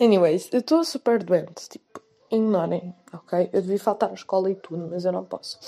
Anyways, 0.00 0.48
eu 0.50 0.60
estou 0.60 0.82
super 0.84 1.22
doente. 1.22 1.68
Tipo, 1.68 2.00
ignorem, 2.30 2.94
ok? 3.12 3.50
Eu 3.52 3.60
devia 3.60 3.78
faltar 3.78 4.10
à 4.10 4.14
escola 4.14 4.50
e 4.50 4.54
tudo, 4.54 4.88
mas 4.90 5.04
eu 5.04 5.12
não 5.12 5.24
posso. 5.24 5.58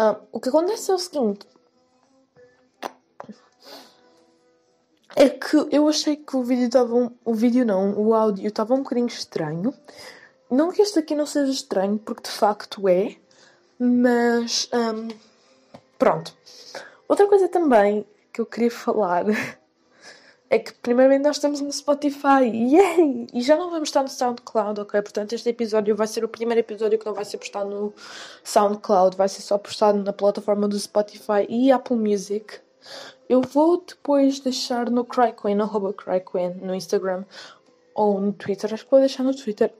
Um, 0.00 0.16
o 0.32 0.40
que 0.40 0.48
acontece 0.48 0.90
é 0.90 0.94
o 0.94 0.98
seguinte. 0.98 1.46
É 5.14 5.28
que 5.28 5.68
eu 5.70 5.86
achei 5.86 6.16
que 6.16 6.34
o 6.34 6.42
vídeo 6.42 6.66
estava. 6.66 6.94
Um, 6.94 7.10
o 7.22 7.34
vídeo 7.34 7.66
não, 7.66 7.92
o 7.98 8.14
áudio 8.14 8.48
estava 8.48 8.72
um 8.72 8.82
bocadinho 8.82 9.08
estranho. 9.08 9.74
Não 10.50 10.72
que 10.72 10.80
este 10.80 10.98
aqui 10.98 11.14
não 11.14 11.26
seja 11.26 11.52
estranho, 11.52 11.98
porque 11.98 12.22
de 12.22 12.30
facto 12.30 12.88
é. 12.88 13.14
Mas. 13.78 14.70
Um, 14.72 15.08
pronto. 15.98 16.34
Outra 17.06 17.28
coisa 17.28 17.46
também 17.46 18.06
que 18.34 18.40
eu 18.40 18.46
queria 18.46 18.70
falar 18.70 19.24
é 20.50 20.58
que 20.58 20.74
primeiramente 20.74 21.22
nós 21.22 21.36
estamos 21.36 21.60
no 21.60 21.72
Spotify, 21.72 22.42
yay! 22.42 23.28
E 23.32 23.40
já 23.40 23.56
não 23.56 23.70
vamos 23.70 23.88
estar 23.88 24.02
no 24.02 24.08
SoundCloud, 24.08 24.80
ok? 24.80 25.00
Portanto, 25.00 25.32
este 25.32 25.48
episódio 25.48 25.94
vai 25.94 26.08
ser 26.08 26.24
o 26.24 26.28
primeiro 26.28 26.60
episódio 26.60 26.98
que 26.98 27.06
não 27.06 27.14
vai 27.14 27.24
ser 27.24 27.38
postado 27.38 27.70
no 27.70 27.94
SoundCloud, 28.42 29.16
vai 29.16 29.28
ser 29.28 29.42
só 29.42 29.56
postado 29.56 30.02
na 30.02 30.12
plataforma 30.12 30.66
do 30.66 30.78
Spotify 30.78 31.46
e 31.48 31.70
Apple 31.70 31.96
Music. 31.96 32.58
Eu 33.28 33.40
vou 33.40 33.82
depois 33.86 34.40
deixar 34.40 34.90
no 34.90 35.04
CryQueen, 35.04 35.60
arroba 35.60 35.92
CryQueen, 35.92 36.56
no 36.60 36.74
Instagram 36.74 37.24
ou 37.94 38.20
no 38.20 38.32
Twitter. 38.32 38.72
Acho 38.72 38.84
que 38.84 38.90
vou 38.90 39.00
deixar 39.00 39.22
no 39.22 39.34
Twitter 39.34 39.72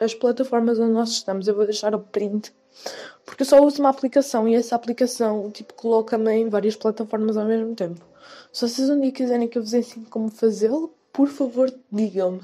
as 0.00 0.14
plataformas 0.14 0.78
onde 0.78 0.92
nós 0.92 1.10
estamos. 1.10 1.46
Eu 1.46 1.54
vou 1.54 1.64
deixar 1.64 1.94
o 1.94 2.00
print 2.00 2.52
porque 3.24 3.42
eu 3.42 3.46
só 3.46 3.60
uso 3.64 3.80
uma 3.80 3.90
aplicação 3.90 4.48
e 4.48 4.54
essa 4.54 4.74
aplicação 4.74 5.50
tipo, 5.50 5.74
coloca-me 5.74 6.32
em 6.32 6.48
várias 6.48 6.76
plataformas 6.76 7.36
ao 7.36 7.44
mesmo 7.44 7.74
tempo. 7.74 8.04
Se 8.52 8.66
vocês 8.68 8.90
um 8.90 9.00
dia 9.00 9.12
quiserem 9.12 9.48
que 9.48 9.58
eu 9.58 9.62
vos 9.62 9.74
ensine 9.74 10.06
como 10.06 10.30
fazê-lo, 10.30 10.94
por 11.12 11.28
favor 11.28 11.72
digam-me. 11.90 12.40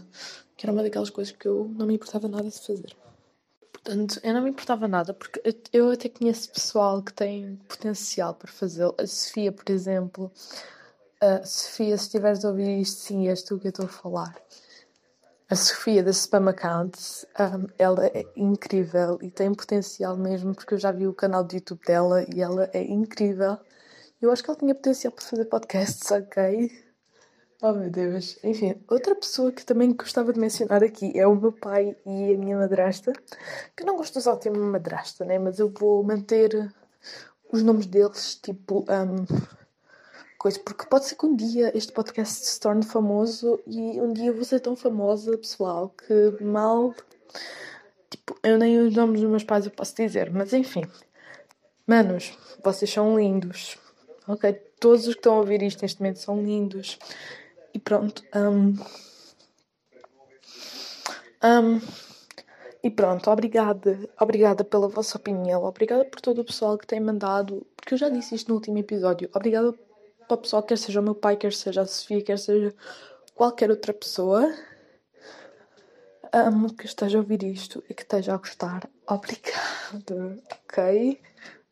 Que 0.56 0.66
era 0.66 0.72
uma 0.72 0.82
daquelas 0.82 1.10
coisas 1.10 1.34
que 1.34 1.46
eu 1.46 1.70
não 1.76 1.86
me 1.86 1.94
importava 1.94 2.28
nada 2.28 2.48
de 2.48 2.58
fazer. 2.58 2.96
Portanto, 3.72 4.20
eu 4.22 4.34
não 4.34 4.42
me 4.42 4.50
importava 4.50 4.88
nada, 4.88 5.14
porque 5.14 5.40
eu 5.72 5.90
até 5.90 6.08
conheço 6.08 6.50
pessoal 6.50 7.02
que 7.02 7.12
tem 7.12 7.56
potencial 7.68 8.34
para 8.34 8.50
fazê-lo. 8.50 8.94
A 8.98 9.06
Sofia, 9.06 9.52
por 9.52 9.70
exemplo. 9.70 10.32
A 11.20 11.44
Sofia, 11.44 11.96
se 11.96 12.04
estiveres 12.04 12.44
a 12.44 12.50
ouvir 12.50 12.80
isto, 12.80 13.00
sim, 13.00 13.28
és 13.28 13.42
tu 13.42 13.58
que 13.58 13.68
eu 13.68 13.70
estou 13.70 13.86
a 13.86 13.88
falar. 13.88 14.36
A 15.50 15.56
Sofia 15.56 16.02
da 16.02 16.10
Spam 16.10 16.50
Accounts, 16.50 17.24
um, 17.40 17.68
ela 17.78 18.06
é 18.08 18.22
incrível 18.36 19.18
e 19.22 19.30
tem 19.30 19.54
potencial 19.54 20.14
mesmo, 20.14 20.54
porque 20.54 20.74
eu 20.74 20.78
já 20.78 20.92
vi 20.92 21.06
o 21.06 21.14
canal 21.14 21.42
do 21.42 21.54
YouTube 21.54 21.80
dela 21.86 22.22
e 22.34 22.42
ela 22.42 22.68
é 22.74 22.82
incrível. 22.82 23.56
Eu 24.20 24.30
acho 24.30 24.44
que 24.44 24.50
ela 24.50 24.58
tinha 24.58 24.74
potencial 24.74 25.10
para 25.10 25.24
fazer 25.24 25.46
podcasts, 25.46 26.10
ok? 26.10 26.70
Oh 27.62 27.72
meu 27.72 27.88
Deus. 27.88 28.38
Enfim, 28.44 28.78
outra 28.90 29.14
pessoa 29.14 29.50
que 29.50 29.64
também 29.64 29.94
gostava 29.96 30.34
de 30.34 30.38
mencionar 30.38 30.84
aqui 30.84 31.18
é 31.18 31.26
o 31.26 31.34
meu 31.34 31.52
pai 31.52 31.96
e 32.04 32.34
a 32.34 32.36
minha 32.36 32.58
madrasta. 32.58 33.14
Que 33.74 33.84
não 33.84 33.96
gosto 33.96 34.12
de 34.12 34.18
usar 34.18 34.34
o 34.34 34.36
termo 34.36 34.62
madrasta, 34.62 35.24
né? 35.24 35.38
Mas 35.38 35.58
eu 35.58 35.70
vou 35.70 36.04
manter 36.04 36.70
os 37.50 37.62
nomes 37.62 37.86
deles, 37.86 38.34
tipo. 38.34 38.84
Um, 38.86 39.24
coisa, 40.38 40.58
porque 40.60 40.86
pode 40.86 41.06
ser 41.06 41.16
que 41.16 41.26
um 41.26 41.34
dia 41.34 41.76
este 41.76 41.92
podcast 41.92 42.46
se 42.46 42.60
torne 42.60 42.84
famoso 42.84 43.60
e 43.66 44.00
um 44.00 44.12
dia 44.12 44.32
vou 44.32 44.44
ser 44.44 44.60
tão 44.60 44.76
famosa, 44.76 45.36
pessoal, 45.36 45.90
que 45.90 46.42
mal. 46.42 46.94
Tipo, 48.08 48.38
eu 48.42 48.56
nem 48.56 48.78
os 48.78 48.94
nomes 48.94 49.20
dos 49.20 49.28
meus 49.28 49.44
pais 49.44 49.66
eu 49.66 49.72
posso 49.72 49.94
dizer, 49.96 50.30
mas 50.30 50.52
enfim. 50.52 50.84
Manos, 51.86 52.38
vocês 52.62 52.90
são 52.90 53.18
lindos. 53.18 53.76
Ok? 54.26 54.52
Todos 54.78 55.08
os 55.08 55.14
que 55.14 55.20
estão 55.20 55.34
a 55.34 55.38
ouvir 55.38 55.62
isto 55.62 55.82
neste 55.82 56.00
momento 56.00 56.20
são 56.20 56.40
lindos. 56.42 56.98
E 57.74 57.78
pronto. 57.78 58.22
Um, 58.34 58.76
um, 61.44 61.80
e 62.82 62.90
pronto, 62.90 63.30
obrigada. 63.30 63.98
Obrigada 64.20 64.62
pela 64.64 64.88
vossa 64.88 65.18
opinião. 65.18 65.64
Obrigada 65.64 66.04
por 66.04 66.20
todo 66.20 66.42
o 66.42 66.44
pessoal 66.44 66.78
que 66.78 66.86
tem 66.86 67.00
mandado. 67.00 67.66
Porque 67.76 67.94
eu 67.94 67.98
já 67.98 68.08
disse 68.08 68.34
isto 68.34 68.48
no 68.48 68.54
último 68.54 68.78
episódio. 68.78 69.28
Obrigada 69.34 69.74
para 70.28 70.34
o 70.34 70.38
pessoal, 70.38 70.62
quer 70.62 70.76
seja 70.76 71.00
o 71.00 71.02
meu 71.02 71.14
pai, 71.14 71.36
quer 71.36 71.52
seja 71.52 71.80
a 71.80 71.86
Sofia, 71.86 72.22
quer 72.22 72.38
seja 72.38 72.74
qualquer 73.34 73.70
outra 73.70 73.94
pessoa 73.94 74.54
um, 76.34 76.68
que 76.68 76.84
esteja 76.86 77.18
a 77.18 77.20
ouvir 77.20 77.42
isto 77.42 77.82
e 77.88 77.94
que 77.94 78.02
esteja 78.02 78.34
a 78.34 78.36
gostar. 78.36 78.88
Obrigada, 79.08 80.38
ok? 80.52 81.20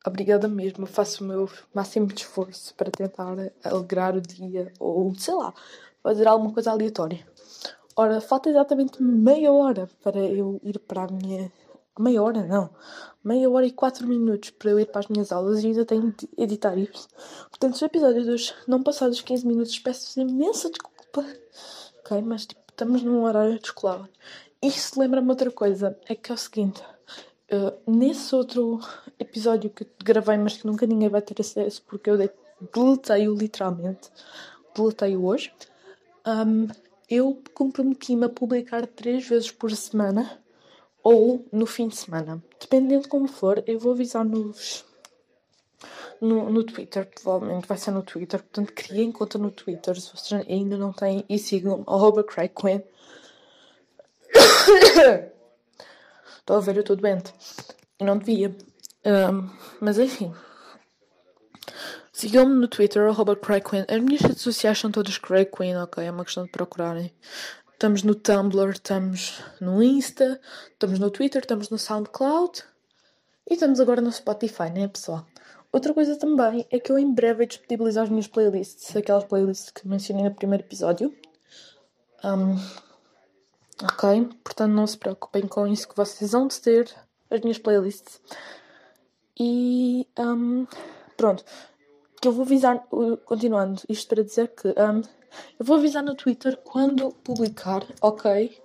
Obrigada 0.06 0.48
mesmo. 0.48 0.86
Faço 0.86 1.22
o 1.22 1.26
meu 1.26 1.50
máximo 1.74 2.06
de 2.06 2.22
esforço 2.22 2.74
para 2.74 2.90
tentar 2.90 3.36
alegrar 3.62 4.16
o 4.16 4.20
dia 4.20 4.72
ou, 4.78 5.14
sei 5.14 5.34
lá, 5.34 5.52
fazer 6.02 6.26
alguma 6.26 6.52
coisa 6.52 6.70
aleatória. 6.70 7.26
Ora, 7.94 8.20
falta 8.20 8.48
exatamente 8.48 9.02
meia 9.02 9.52
hora 9.52 9.88
para 10.02 10.18
eu 10.18 10.60
ir 10.62 10.78
para 10.78 11.04
a 11.04 11.08
minha 11.08 11.52
meia 11.98 12.22
hora 12.22 12.44
não, 12.44 12.70
meia 13.24 13.50
hora 13.50 13.66
e 13.66 13.72
quatro 13.72 14.06
minutos 14.06 14.50
para 14.50 14.70
eu 14.70 14.80
ir 14.80 14.86
para 14.86 15.00
as 15.00 15.08
minhas 15.08 15.32
aulas 15.32 15.62
e 15.62 15.68
ainda 15.68 15.84
tenho 15.84 16.12
de 16.12 16.28
editar 16.36 16.76
isto. 16.76 17.08
Portanto, 17.48 17.76
se 17.76 17.84
o 17.84 17.86
episódio 17.86 18.22
de 18.22 18.30
hoje 18.30 18.54
não 18.66 18.82
passar 18.82 19.08
dos 19.08 19.20
15 19.20 19.46
minutos, 19.46 19.78
peço 19.78 20.20
imensa 20.20 20.70
desculpa. 20.70 21.24
Ok, 22.00 22.22
mas 22.22 22.46
tipo, 22.46 22.62
estamos 22.70 23.02
num 23.02 23.24
horário 23.24 23.58
de 23.58 23.66
escolar. 23.66 24.08
Isso 24.62 24.98
lembra-me 24.98 25.28
outra 25.28 25.50
coisa, 25.50 25.98
é 26.08 26.14
que 26.14 26.30
é 26.30 26.34
o 26.34 26.38
seguinte, 26.38 26.82
uh, 27.52 27.90
nesse 27.90 28.34
outro 28.34 28.80
episódio 29.18 29.70
que 29.70 29.86
gravei, 30.04 30.36
mas 30.36 30.56
que 30.56 30.66
nunca 30.66 30.86
ninguém 30.86 31.08
vai 31.08 31.22
ter 31.22 31.40
acesso 31.40 31.82
porque 31.86 32.10
eu 32.10 32.16
deletei-o 32.72 33.34
literalmente, 33.34 34.10
deletei-o 34.74 35.24
hoje, 35.24 35.52
um, 36.26 36.68
eu 37.08 37.40
comprometi-me 37.54 38.24
a 38.24 38.28
publicar 38.28 38.86
três 38.86 39.28
vezes 39.28 39.50
por 39.50 39.70
semana 39.72 40.38
ou 41.06 41.46
no 41.52 41.66
fim 41.66 41.86
de 41.86 41.94
semana. 41.94 42.42
Dependendo 42.60 43.04
de 43.04 43.08
como 43.08 43.28
for, 43.28 43.62
eu 43.64 43.78
vou 43.78 43.92
avisar 43.92 44.24
nos. 44.24 44.84
No, 46.20 46.50
no 46.50 46.64
Twitter, 46.64 47.08
provavelmente 47.22 47.68
vai 47.68 47.78
ser 47.78 47.92
no 47.92 48.02
Twitter, 48.02 48.42
portanto 48.42 48.72
criem 48.72 49.12
conta 49.12 49.38
no 49.38 49.52
Twitter 49.52 50.00
se 50.00 50.10
vocês 50.10 50.44
ainda 50.48 50.76
não 50.76 50.92
têm 50.92 51.24
e 51.28 51.38
sigam 51.38 51.84
arroba 51.86 52.24
Quinn. 52.24 52.80
Estou 56.38 56.56
a 56.56 56.60
ver, 56.60 56.76
eu 56.76 56.80
estou 56.80 56.96
doente. 56.96 57.32
Não 58.00 58.18
devia. 58.18 58.56
Um, 59.04 59.48
mas 59.80 59.98
enfim. 59.98 60.32
Sigam-me 62.12 62.54
no 62.54 62.68
Twitter, 62.68 63.02
arroba 63.02 63.36
Craig 63.36 63.62
Quinn. 63.62 63.84
As 63.88 64.00
minhas 64.00 64.22
redes 64.22 64.42
sociais 64.42 64.78
são 64.78 64.90
todas 64.90 65.18
Quinn, 65.18 65.76
ok? 65.82 66.04
É 66.04 66.10
uma 66.10 66.24
questão 66.24 66.44
de 66.44 66.50
procurarem. 66.50 67.12
Estamos 67.76 68.02
no 68.02 68.14
Tumblr, 68.14 68.70
estamos 68.70 69.44
no 69.60 69.82
Insta, 69.82 70.40
estamos 70.72 70.98
no 70.98 71.10
Twitter, 71.10 71.42
estamos 71.42 71.68
no 71.68 71.76
SoundCloud 71.76 72.64
e 73.50 73.52
estamos 73.52 73.80
agora 73.80 74.00
no 74.00 74.10
Spotify, 74.10 74.70
né, 74.70 74.88
pessoal? 74.88 75.26
Outra 75.70 75.92
coisa 75.92 76.16
também 76.16 76.66
é 76.70 76.80
que 76.80 76.90
eu 76.90 76.98
em 76.98 77.12
breve 77.12 77.40
vou 77.40 77.46
disponibilizar 77.46 78.04
as 78.04 78.08
minhas 78.08 78.26
playlists, 78.26 78.96
aquelas 78.96 79.24
playlists 79.24 79.68
que 79.68 79.86
mencionei 79.86 80.24
no 80.24 80.34
primeiro 80.34 80.64
episódio. 80.64 81.14
Um, 82.24 82.56
ok? 83.84 84.26
Portanto, 84.42 84.72
não 84.72 84.86
se 84.86 84.96
preocupem 84.96 85.46
com 85.46 85.66
isso, 85.66 85.86
que 85.86 85.96
vocês 85.96 86.32
vão 86.32 86.48
ter 86.48 86.90
as 87.28 87.42
minhas 87.42 87.58
playlists. 87.58 88.22
E 89.38 90.08
um, 90.18 90.66
pronto, 91.14 91.44
eu 92.26 92.32
vou 92.32 92.44
avisar, 92.44 92.86
continuando, 93.24 93.82
isto 93.88 94.08
para 94.08 94.24
dizer 94.24 94.48
que 94.48 94.68
um, 94.68 95.02
eu 95.58 95.64
vou 95.64 95.76
avisar 95.76 96.02
no 96.02 96.14
Twitter 96.14 96.56
quando 96.58 97.10
publicar, 97.24 97.86
ok? 98.00 98.60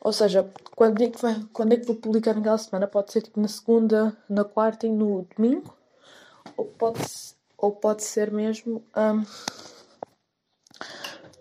Ou 0.00 0.12
seja, 0.12 0.50
quando 0.74 1.00
é, 1.00 1.08
que 1.08 1.20
vai, 1.20 1.40
quando 1.52 1.72
é 1.72 1.76
que 1.76 1.86
vou 1.86 1.96
publicar 1.96 2.34
naquela 2.34 2.58
semana? 2.58 2.88
Pode 2.88 3.12
ser 3.12 3.22
tipo 3.22 3.40
na 3.40 3.48
segunda, 3.48 4.16
na 4.28 4.44
quarta 4.44 4.86
e 4.86 4.90
no 4.90 5.26
domingo? 5.36 5.76
Ou 6.56 6.66
pode, 6.66 7.00
ou 7.56 7.72
pode 7.72 8.02
ser 8.02 8.32
mesmo 8.32 8.84
um, 8.96 9.24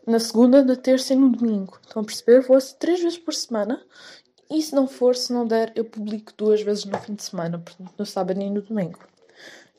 na 0.06 0.20
segunda, 0.20 0.64
na 0.64 0.76
terça 0.76 1.14
e 1.14 1.16
no 1.16 1.30
domingo. 1.30 1.80
Estão 1.82 2.04
a 2.04 2.06
perceber? 2.06 2.42
Vou 2.42 2.58
três 2.80 3.02
vezes 3.02 3.18
por 3.18 3.34
semana. 3.34 3.84
E 4.50 4.62
se 4.62 4.76
não 4.76 4.88
for, 4.88 5.16
se 5.16 5.34
não 5.34 5.48
der, 5.48 5.72
eu 5.76 5.86
publico 5.86 6.34
duas 6.38 6.62
vezes 6.62 6.86
no 6.86 6.98
fim 7.00 7.16
de 7.16 7.24
semana, 7.24 7.58
portanto 7.58 7.94
no 7.98 8.06
sábado 8.06 8.42
e 8.42 8.50
no 8.50 8.62
domingo. 8.62 9.00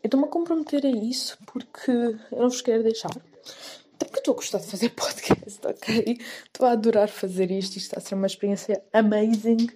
Eu 0.02 0.08
estou-me 0.08 0.26
a 0.26 0.30
comprometer 0.30 0.84
a 0.84 0.90
isso 0.90 1.38
porque 1.46 1.90
eu 1.90 2.18
não 2.32 2.48
vos 2.48 2.60
quero 2.60 2.82
deixar. 2.82 3.10
Até 3.10 4.06
porque 4.06 4.18
estou 4.18 4.32
a 4.32 4.36
gostar 4.36 4.58
de 4.58 4.66
fazer 4.66 4.88
podcast, 4.96 5.60
ok? 5.64 6.18
Estou 6.44 6.66
a 6.66 6.72
adorar 6.72 7.08
fazer 7.08 7.50
isto. 7.50 7.76
Isto 7.76 7.86
está 7.86 7.98
a 7.98 8.00
ser 8.00 8.14
uma 8.16 8.26
experiência 8.26 8.82
amazing. 8.92 9.68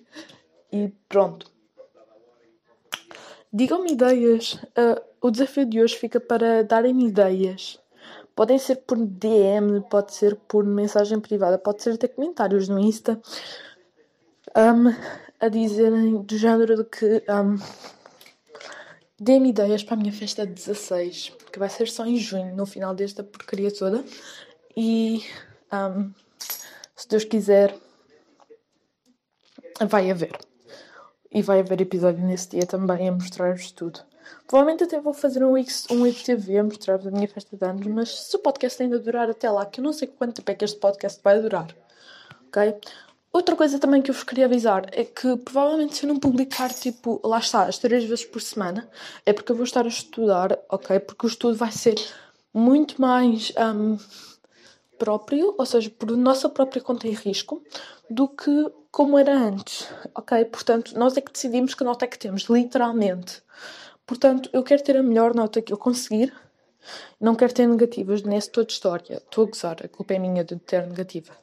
E 0.73 0.89
pronto. 1.09 1.51
Digam-me 3.53 3.93
ideias. 3.93 4.55
Uh, 4.55 5.01
o 5.21 5.31
desafio 5.31 5.65
de 5.65 5.81
hoje 5.81 5.97
fica 5.97 6.19
para 6.19 6.65
darem-me 6.65 7.07
ideias. 7.07 7.79
Podem 8.35 8.59
ser 8.59 8.77
por 8.77 8.99
DM, 8.99 9.81
pode 9.89 10.13
ser 10.13 10.37
por 10.37 10.65
mensagem 10.65 11.19
privada, 11.21 11.57
pode 11.57 11.83
ser 11.83 11.95
até 11.95 12.07
comentários 12.09 12.69
no 12.69 12.79
Insta. 12.79 13.21
Um, 14.55 14.93
a 15.41 15.49
dizerem 15.49 16.23
do 16.23 16.37
género 16.37 16.77
de 16.77 16.85
que 16.85 17.23
um, 17.31 17.57
Dê-me 19.19 19.49
ideias 19.49 19.83
para 19.83 19.95
a 19.95 19.97
minha 19.97 20.13
festa 20.13 20.47
de 20.47 20.53
16, 20.53 21.33
que 21.51 21.59
vai 21.59 21.71
ser 21.71 21.89
só 21.89 22.05
em 22.05 22.17
junho, 22.19 22.55
no 22.55 22.67
final 22.67 22.95
desta 22.95 23.25
porcaria 23.25 23.73
toda. 23.73 24.05
E 24.77 25.25
um, 25.73 26.13
se 26.95 27.09
Deus 27.09 27.25
quiser, 27.25 27.75
vai 29.89 30.11
haver. 30.11 30.39
E 31.33 31.41
vai 31.41 31.61
haver 31.61 31.81
episódio 31.81 32.25
nesse 32.25 32.51
dia 32.51 32.67
também 32.67 33.09
a 33.09 33.13
mostrar-vos 33.13 33.71
tudo. 33.73 34.01
Provavelmente 34.47 34.85
até 34.85 35.01
vou 35.01 35.15
fazer 35.15 35.45
um, 35.45 35.57
X, 35.57 35.87
um 35.91 36.07
IPTV 36.07 36.59
a 36.59 36.65
mostrar-vos 36.65 37.07
a 37.07 37.11
minha 37.11 37.29
festa 37.29 37.57
de 37.57 37.65
anos, 37.65 37.87
mas 37.87 38.11
se 38.11 38.37
o 38.37 38.39
podcast 38.39 38.83
ainda 38.83 38.99
durar 38.99 39.31
até 39.31 39.51
lá, 39.51 39.65
que 39.65 39.81
eu 39.81 39.85
não 39.85 39.93
sei 39.93 40.09
quanto 40.09 40.37
tempo 40.37 40.51
é 40.51 40.55
que 40.55 40.65
este 40.65 40.79
podcast 40.79 41.21
vai 41.23 41.41
durar, 41.41 41.75
ok? 42.49 42.75
Outra 43.37 43.55
coisa 43.55 43.79
também 43.79 44.01
que 44.01 44.11
eu 44.11 44.15
vos 44.15 44.25
queria 44.25 44.47
avisar 44.47 44.87
é 44.93 45.05
que 45.05 45.37
provavelmente 45.37 45.95
se 45.95 46.07
eu 46.07 46.09
não 46.09 46.19
publicar, 46.19 46.73
tipo, 46.73 47.21
lá 47.23 47.39
está, 47.39 47.65
as 47.65 47.77
três 47.77 48.03
vezes 48.05 48.25
por 48.25 48.41
semana, 48.41 48.89
é 49.27 49.33
porque 49.35 49.53
eu 49.53 49.57
vou 49.57 49.67
estar 49.67 49.85
a 49.85 49.89
estudar, 49.89 50.59
ok? 50.71 50.99
Porque 51.01 51.27
o 51.27 51.29
estudo 51.29 51.55
vai 51.55 51.71
ser 51.71 51.97
muito 52.55 52.99
mais 52.99 53.53
um, 53.59 53.99
próprio, 54.99 55.55
ou 55.59 55.67
seja, 55.67 55.91
por 55.91 56.17
nossa 56.17 56.49
própria 56.49 56.81
conta 56.81 57.07
e 57.07 57.11
risco, 57.11 57.63
do 58.09 58.27
que 58.27 58.73
como 58.91 59.19
era 59.19 59.37
antes, 59.39 59.87
ok? 60.15 60.43
Portanto, 60.47 60.99
nós 60.99 61.15
é 61.15 61.21
que 61.21 61.31
decidimos 61.31 61.75
que 61.75 61.85
nota 61.85 62.07
é 62.07 62.09
que 62.09 62.19
temos, 62.19 62.45
literalmente. 62.45 63.43
Portanto, 64.07 64.49
eu 64.51 64.63
quero 64.63 64.83
ter 64.83 64.97
a 64.97 65.03
melhor 65.03 65.35
nota 65.35 65.61
que 65.61 65.75
eu 65.75 65.77
conseguir, 65.77 66.33
não 67.21 67.35
quero 67.35 67.53
ter 67.53 67.67
negativas 67.67 68.23
nesse 68.23 68.51
toda 68.51 68.71
história. 68.71 69.17
Estou 69.19 69.45
a 69.45 69.49
gozar, 69.49 69.77
a 69.85 69.89
culpa 69.89 70.15
é 70.15 70.19
minha 70.19 70.43
de 70.43 70.57
ter 70.57 70.87
negativa 70.87 71.35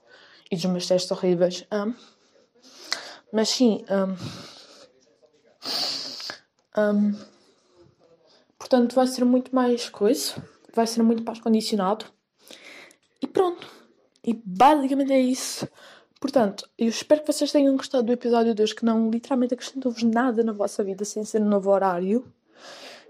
e 0.54 0.56
dos 0.56 0.66
meus 0.66 0.88
testes 0.88 1.12
horríveis. 1.12 1.66
Um, 1.72 1.94
mas 3.32 3.50
sim, 3.50 3.84
um, 3.90 4.16
um, 6.80 7.16
portanto, 8.58 8.94
vai 8.94 9.08
ser 9.08 9.26
muito 9.26 9.54
mais 9.54 9.90
coisa, 9.90 10.36
vai 10.74 10.86
ser 10.86 11.02
muito 11.02 11.24
mais 11.24 11.40
condicionado. 11.40 12.06
E 13.20 13.26
pronto. 13.28 13.68
E 14.24 14.34
basicamente 14.46 15.12
é 15.12 15.20
isso. 15.20 15.68
Portanto, 16.22 16.70
eu 16.78 16.88
espero 16.88 17.22
que 17.22 17.34
vocês 17.34 17.52
tenham 17.52 17.76
gostado 17.76 18.04
do 18.06 18.14
episódio 18.14 18.54
2, 18.54 18.74
que 18.74 18.86
não 18.86 19.10
literalmente 19.10 19.56
acrescentou-vos 19.56 20.04
nada 20.04 20.44
na 20.44 20.54
vossa 20.54 20.84
vida 20.84 21.04
sem 21.04 21.26
ser 21.26 21.42
um 21.42 21.50
novo 21.50 21.72
horário. 21.72 22.32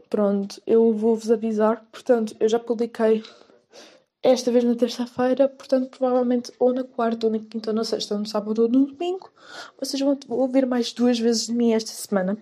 Pronto, 0.10 0.62
eu 0.66 0.94
vou-vos 0.94 1.30
avisar. 1.30 1.86
Portanto, 1.92 2.36
eu 2.40 2.48
já 2.48 2.58
publiquei 2.58 3.24
esta 4.24 4.50
vez 4.50 4.64
na 4.64 4.74
terça-feira, 4.74 5.50
portanto, 5.50 5.90
provavelmente 5.90 6.52
ou 6.58 6.74
na 6.74 6.84
quarta, 6.84 7.28
ou 7.28 7.32
na 7.32 7.40
quinta, 7.40 7.72
ou 7.72 7.76
na 7.76 7.84
sexta, 7.84 8.14
ou 8.14 8.22
no 8.22 8.26
sábado, 8.26 8.64
ou 8.64 8.70
no 8.70 8.86
domingo. 8.86 9.30
Vocês 9.78 10.02
vão 10.02 10.18
ouvir 10.30 10.66
mais 10.66 10.94
duas 10.94 11.20
vezes 11.20 11.48
de 11.48 11.54
mim 11.54 11.74
esta 11.74 11.92
semana. 11.92 12.38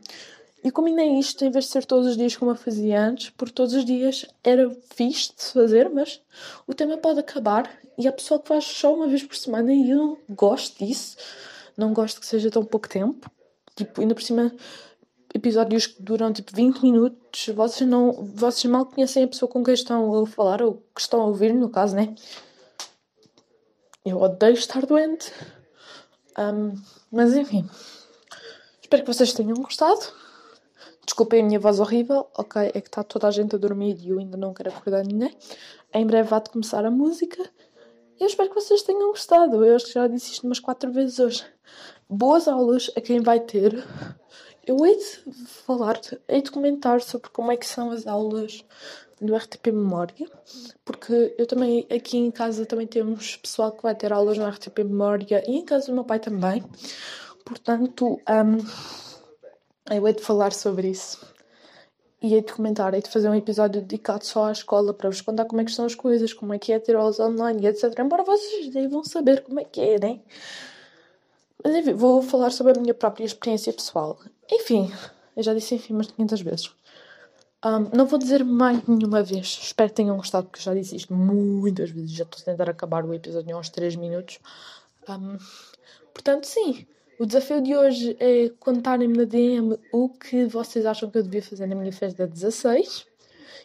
E 0.64 0.70
combinei 0.70 1.18
isto 1.18 1.44
em 1.44 1.50
vez 1.50 1.66
de 1.66 1.72
ser 1.72 1.86
todos 1.86 2.06
os 2.06 2.16
dias 2.16 2.36
como 2.36 2.52
eu 2.52 2.56
fazia 2.56 3.02
antes, 3.02 3.32
porque 3.32 3.54
todos 3.54 3.74
os 3.74 3.84
dias 3.84 4.28
era 4.44 4.70
fixe 4.96 5.34
de 5.36 5.44
fazer, 5.44 5.90
mas 5.90 6.22
o 6.68 6.74
tema 6.76 6.98
pode 6.98 7.20
acabar 7.20 7.68
e 7.98 8.08
há 8.08 8.12
pessoa 8.12 8.40
que 8.40 8.48
faz 8.48 8.64
só 8.66 8.94
uma 8.94 9.08
vez 9.08 9.24
por 9.24 9.36
semana 9.36 9.74
e 9.74 9.90
eu 9.90 9.98
não 9.98 10.18
gosto 10.30 10.86
disso. 10.86 11.18
Não 11.76 11.94
gosto 11.94 12.20
que 12.20 12.28
seja 12.28 12.52
tão 12.52 12.64
pouco 12.64 12.88
tempo. 12.88 13.30
Tipo, 13.76 14.02
ainda 14.02 14.14
por 14.14 14.22
cima 14.22 14.54
episódios 15.34 15.88
que 15.88 16.02
duram 16.02 16.32
tipo 16.34 16.56
20 16.56 16.82
minutos, 16.82 17.48
vocês 17.50 17.90
não. 17.90 18.12
Vocês 18.12 18.66
mal 18.66 18.86
conhecem 18.86 19.24
a 19.24 19.28
pessoa 19.28 19.50
com 19.50 19.64
quem 19.64 19.74
estão 19.74 20.24
a 20.24 20.28
falar, 20.28 20.62
ou 20.62 20.84
que 20.94 21.02
estão 21.02 21.22
a 21.22 21.26
ouvir, 21.26 21.54
no 21.54 21.70
caso, 21.70 21.96
né? 21.96 22.16
Eu 24.06 24.20
odeio 24.20 24.54
estar 24.54 24.86
doente. 24.86 25.32
Um, 26.38 26.76
mas 27.12 27.36
enfim. 27.36 27.70
Espero 28.82 29.04
que 29.04 29.14
vocês 29.14 29.34
tenham 29.34 29.56
gostado. 29.56 30.02
Desculpem 31.06 31.42
a 31.42 31.46
minha 31.46 31.60
voz 31.60 31.80
horrível. 31.80 32.28
Ok, 32.38 32.62
é 32.74 32.82
que 32.82 32.88
está 32.88 33.04
toda 33.04 33.28
a 33.28 33.32
gente 33.32 33.56
a 33.56 33.60
dormir 33.60 33.98
e 34.00 34.10
eu 34.10 34.20
ainda 34.20 34.38
não 34.38 34.54
quero 34.54 34.70
acordar 34.70 35.06
ninguém. 35.06 35.36
Em 35.94 36.06
breve 36.06 36.30
vai 36.30 36.42
começar 36.42 36.86
a 36.86 36.92
música. 36.92 37.42
Eu 38.20 38.28
espero 38.28 38.50
que 38.50 38.56
vocês 38.56 38.84
tenham 38.84 39.10
gostado. 39.10 39.64
Eu 39.66 39.76
acho 39.76 39.86
que 39.88 39.94
já 39.94 40.08
disse 40.08 40.34
isto 40.34 40.46
umas 40.46 40.60
quatro 40.60 40.92
vezes 40.92 41.20
hoje. 41.20 41.46
Boas 42.10 42.48
aulas 42.48 42.92
a 42.96 43.02
quem 43.02 43.20
vai 43.20 43.40
ter. 43.40 43.84
Eu 44.72 44.86
hei 44.86 44.96
de 44.96 45.34
falar, 45.66 46.00
hei 46.30 46.42
de 46.42 46.50
comentar 46.50 47.02
sobre 47.02 47.30
como 47.32 47.52
é 47.52 47.58
que 47.58 47.68
são 47.68 47.92
as 47.92 48.08
aulas 48.08 48.64
do 49.20 49.36
RTP 49.36 49.68
Memória, 49.68 50.32
porque 50.86 51.36
eu 51.38 51.46
também, 51.46 51.86
aqui 51.94 52.18
em 52.18 52.32
casa 52.32 52.66
também 52.66 52.88
temos 52.88 53.36
pessoal 53.36 53.74
que 53.74 53.84
vai 53.84 53.94
ter 53.94 54.14
aulas 54.14 54.38
no 54.38 54.48
RTP 54.48 54.86
Memória 54.86 55.44
e 55.46 55.58
em 55.58 55.66
casa 55.66 55.88
do 55.88 55.94
meu 55.94 56.06
pai 56.06 56.20
também. 56.20 56.64
Portanto, 57.46 58.18
um, 58.30 59.94
eu 59.94 60.08
hei 60.08 60.14
de 60.14 60.22
falar 60.22 60.54
sobre 60.54 60.88
isso. 60.88 61.20
E 62.22 62.34
hei 62.34 62.42
de 62.42 62.54
comentar, 62.54 62.94
hei 62.94 63.02
de 63.02 63.10
fazer 63.10 63.28
um 63.28 63.36
episódio 63.36 63.82
dedicado 63.82 64.24
só 64.26 64.46
à 64.46 64.52
escola 64.54 64.94
para 64.94 65.10
vos 65.10 65.20
contar 65.20 65.44
como 65.44 65.60
é 65.60 65.66
que 65.66 65.72
são 65.72 65.84
as 65.84 65.96
coisas, 65.96 66.32
como 66.32 66.54
é 66.54 66.58
que 66.58 66.72
é 66.72 66.80
ter 66.80 66.96
aulas 66.96 67.20
online, 67.20 67.68
etc. 67.68 67.94
Embora 68.00 68.24
vocês 68.24 68.70
devam 68.70 69.04
saber 69.04 69.44
como 69.44 69.60
é 69.60 69.66
que 69.66 69.82
é, 69.82 70.00
né? 70.00 70.22
Mas 71.64 71.76
enfim, 71.76 71.94
vou 71.94 72.22
falar 72.22 72.52
sobre 72.52 72.78
a 72.78 72.82
minha 72.82 72.94
própria 72.94 73.24
experiência 73.24 73.72
pessoal. 73.72 74.20
Enfim, 74.52 74.92
eu 75.36 75.44
já 75.44 75.54
disse 75.54 75.76
enfim 75.76 75.94
umas 75.94 76.08
500 76.08 76.42
vezes. 76.42 76.72
Um, 77.64 77.96
não 77.96 78.08
vou 78.08 78.18
dizer 78.18 78.44
mais 78.44 78.86
nenhuma 78.88 79.22
vez. 79.22 79.60
Espero 79.62 79.90
que 79.90 79.96
tenham 79.96 80.18
gostado, 80.18 80.48
porque 80.48 80.60
eu 80.60 80.64
já 80.64 80.74
disse 80.74 80.96
isto 80.96 81.14
muitas 81.14 81.92
vezes. 81.92 82.12
Já 82.12 82.24
estou 82.24 82.42
a 82.42 82.46
tentar 82.46 82.70
acabar 82.70 83.06
o 83.06 83.14
episódio 83.14 83.52
em 83.52 83.56
uns 83.56 83.70
3 83.70 83.96
minutos. 83.96 84.40
Um, 85.08 85.38
portanto, 86.14 86.46
sim. 86.46 86.88
O 87.20 87.26
desafio 87.26 87.62
de 87.62 87.76
hoje 87.76 88.18
é 88.20 88.50
contarem-me 88.60 89.16
na 89.16 89.26
DM 89.26 89.78
o 89.94 90.10
que 90.10 90.46
vocês 90.46 90.88
acham 90.88 91.12
que 91.12 91.20
eu 91.20 91.24
devia 91.24 91.44
fazer 91.44 91.68
na 91.68 91.76
minha 91.76 91.94
festa 91.94 92.26
16. 92.26 93.06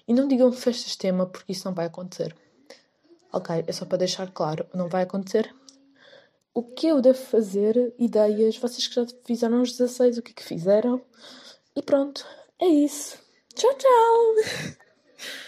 E 0.07 0.13
não 0.13 0.29
digam 0.29 0.53
festas 0.53 0.95
tema, 0.95 1.25
porque 1.25 1.53
isso 1.53 1.67
não 1.67 1.75
vai 1.75 1.87
acontecer. 1.87 2.37
Ok, 3.33 3.65
é 3.67 3.73
só 3.73 3.87
para 3.87 3.99
deixar 3.99 4.31
claro, 4.31 4.67
não 4.75 4.89
vai 4.89 5.03
acontecer 5.03 5.53
o 6.57 6.63
que 6.63 6.87
eu 6.87 7.03
devo 7.03 7.19
fazer, 7.19 7.93
ideias, 7.99 8.57
vocês 8.57 8.89
que 8.89 8.95
já 8.95 9.07
fizeram 9.27 9.61
os 9.61 9.73
16, 9.77 10.17
o 10.17 10.23
que 10.23 10.31
é 10.31 10.35
que 10.35 10.43
fizeram. 10.43 11.03
E 11.77 11.83
pronto, 11.83 12.27
é 12.59 12.67
isso. 12.67 13.19
Tchau, 13.55 13.75
tchau! 13.75 14.77